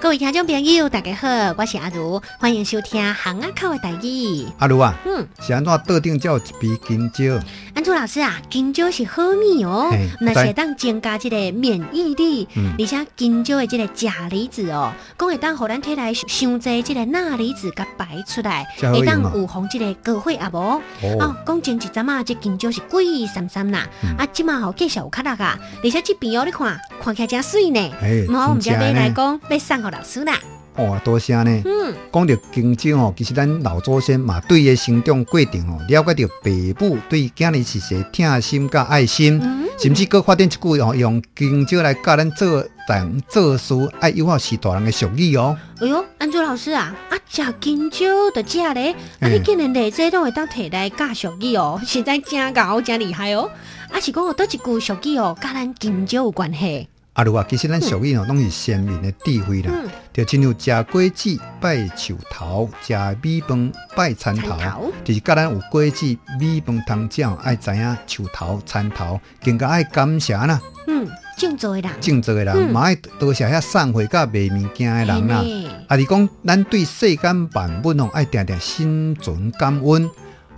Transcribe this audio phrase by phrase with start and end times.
[0.00, 1.28] 各位听众朋友，大家好，
[1.58, 4.46] 我是阿如，欢迎收听行啊口的台语。
[4.58, 7.36] 阿如啊，嗯，是安怎特定叫一杯金蕉？
[7.74, 20.80] 安祖老师啊，金蕉是好米哦，那是当增加这个免疫力，嗯、而且金蕉的这个钾离子哦，讲会当互咱体内伤济这个钠离子甲排出来，会当有防这个高血压无？
[21.18, 27.90] 哦，讲前一阵啊，这金蕉是贵三三啦，嗯、啊，即嘛好介绍有较落啊，而且这边哦，你看看起来真水呢，
[28.32, 30.38] 好，我们这边来讲，要送给老师啦。
[30.76, 31.62] 哦，多谢呢。
[31.64, 36.50] 嗯，讲到金蕉哦，其实咱老祖先嘛，对伊生长过程哦，了解到爸
[36.86, 45.56] 母对囝儿是些疼心甲爱心，嗯、甚至搁发展一句哦，用金蕉来教咱做人做事爱优化是大人的俗语哦。
[45.80, 53.50] 哎呦，安珠老师啊，啊，食金蕉的食咧，啊，你竟然连这都会当提来教俗语哦，实在真高真厉害哦。
[53.90, 56.88] 啊，是讲哦，倒一句俗语哦，甲咱金蕉有关系。
[57.18, 59.72] 阿如啊，其实咱俗语哦，拢是先民的智慧啦。
[60.12, 66.06] 就亲像食果子拜树头，食米饭拜蚕头，就是甲咱有果子
[66.38, 70.60] 米饭汤酱，爱知影树头蚕头，更加爱感谢啦。
[70.86, 75.44] 嗯，正做的人，正做的人，嘛爱多谢遐送货甲卖物件的人啦。
[75.88, 80.08] 啊，是讲咱对世间万物哦，爱定定心存感恩。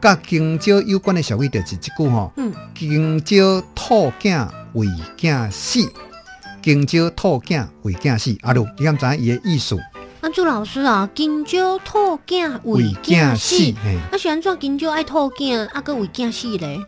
[0.00, 2.32] 甲金蕉有关的俗语就是一句吼，
[2.74, 4.86] 金蕉吐囝为
[5.18, 5.80] 囝死。
[6.66, 9.78] 金蕉兔囝为囝死，阿鲁你敢知伊个意思？
[10.20, 13.72] 安珠老师啊，金蕉吐囝为囝死，
[14.10, 16.80] 啊，是安怎金蕉爱吐囝，啊，搁为囝死咧？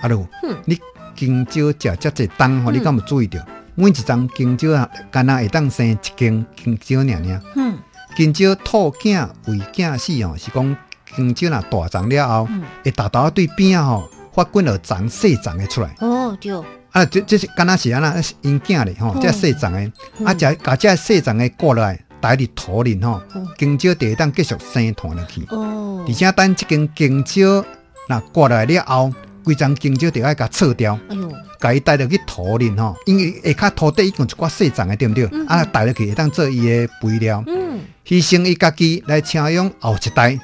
[0.00, 0.26] 阿如，
[0.64, 0.76] 你
[1.14, 3.38] 金蕉食遮济重吼，你敢有注意到？
[3.76, 7.42] 每一张金蕉啊，干那会当生一根金蕉尔尔。
[7.54, 7.78] 嗯，
[8.16, 10.76] 金蕉吐囝为囝死哦，是讲
[11.14, 12.48] 金蕉若大张了后，
[12.84, 15.94] 会大大对边啊吼，发滚了长细长的出来。
[16.00, 16.52] 哦，对。
[16.92, 19.92] 啊，这这是敢若是安那因囝咧吼，这细长的，
[20.24, 23.20] 啊，这把这细长的割落来，带入土里吼，
[23.58, 25.42] 金蕉就会当继续生团落去。
[25.48, 27.64] 哦，而且等这根金蕉
[28.08, 29.10] 那割落来了后，
[29.42, 30.98] 规张金蕉就要甲扯掉。
[31.08, 35.24] 哎呦，甲伊带入去土里吼，因为下骹土地已经一寡细长的，对不对？
[35.46, 37.42] 啊，带入去会当做伊的肥料。
[37.46, 40.38] 嗯，牺牲伊家己来请养后一代。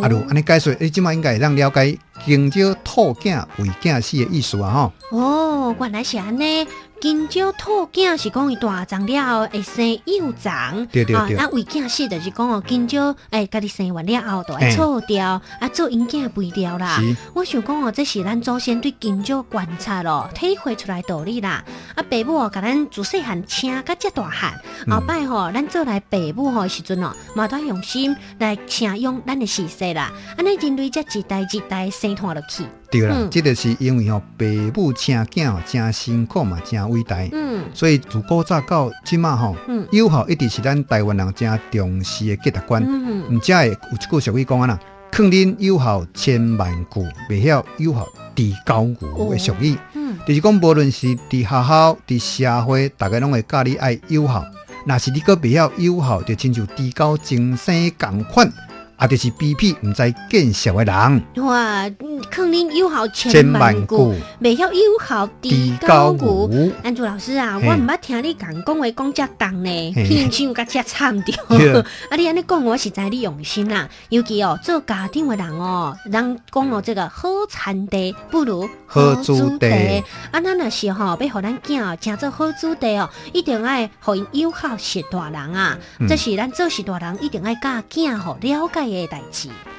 [0.00, 5.18] 啊，如安尼解说，你即马应该会当了解金蕉吐囝为囝死的意思啊，吼。
[5.18, 6.66] 哦，原来是安尼。
[7.00, 11.36] 金蕉兔囝是讲伊大长了后会生幼长，对对对。
[11.36, 17.00] 啊，为囝死就是讲哦，金蕉诶，家己生完了后都会错掉，啊，做因囝肥料啦。
[17.32, 21.64] 我想讲哦，这是咱祖先对金蕉观察咯，体会出来道理啦。
[21.94, 24.60] 啊，爸母哦，甲咱自细汉请甲遮大汉，
[24.90, 30.12] 后摆吼，咱做来爸母吼时阵哦，嘛都用心来请用咱的事实啦。
[30.36, 32.66] 安尼人类则一代一代生传落去。
[32.90, 37.16] 对啦，这个是因为吼，爸母请囝哦，真辛苦嘛，真伟大。
[37.30, 39.54] 嗯，所以自古早到即嘛吼，
[39.92, 42.82] 友好一直是咱台湾人真重视的价值观。
[42.82, 44.80] 嗯嗯，唔只会有一句俗语讲啊啦，
[45.12, 49.76] 肯定友好千万句，未晓友好地高句的俗语。
[49.94, 54.44] 嗯，就是讲无论是伫学校、伫社会，大家拢会教你爱友好。
[54.84, 58.52] 若是你个未晓友好，就亲像地高精神共款。
[58.96, 61.22] 啊，就是卑鄙毋知见识的人。
[61.42, 61.88] 哇，
[62.30, 66.72] 肯定友好千万句，未晓友好低高句。
[66.82, 71.32] 安祖老师啊，我毋捌听你讲讲话讲遮重呢，天气又甲遮惨着。
[72.08, 73.88] 啊，你安尼讲，我实在你用心啦。
[74.08, 80.02] 尤其哦，做家庭的人哦，人讲哦，这个好产地不如好煮地。
[80.30, 85.76] 啊，咱若是吼，要互咱囝哦，诚做好煮地哦，一定爱互因友好识大人啊。
[86.08, 88.90] 这是咱做识大人一定爱教囝吼了解。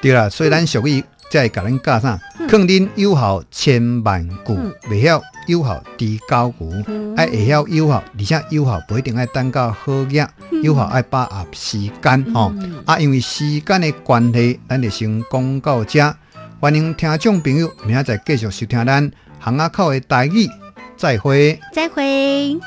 [0.02, 4.58] 对啦，所以咱俗语才会甲咱教啥，肯定有好千万句，
[4.90, 6.68] 未晓有效低高句，
[7.16, 10.26] 爱会晓有好，而且有效不一定爱等到好日，
[10.62, 12.52] 友好爱把握时间哦。
[12.84, 16.14] 啊，因为时间的关系，咱就先讲到这。
[16.58, 19.10] 欢迎听众朋友明仔载继续收听咱
[19.42, 20.48] 巷仔口的台语，
[20.96, 22.58] 再会，再会。